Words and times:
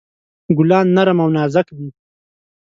ګلان 0.57 0.87
نرم 0.95 1.17
او 1.23 1.29
نازک 1.35 1.67
دي. 1.77 1.87